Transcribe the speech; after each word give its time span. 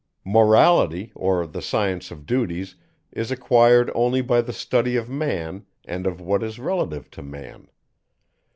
Morality, 0.25 1.11
or 1.13 1.45
the 1.45 1.61
science 1.61 2.09
of 2.09 2.25
duties, 2.25 2.73
is 3.11 3.29
acquired 3.29 3.91
only 3.93 4.19
by 4.19 4.41
the 4.41 4.51
study 4.51 4.95
of 4.95 5.11
Man, 5.11 5.63
and 5.85 6.07
of 6.07 6.19
what 6.19 6.41
is 6.41 6.57
relative 6.57 7.11
to 7.11 7.21
Man. 7.21 7.67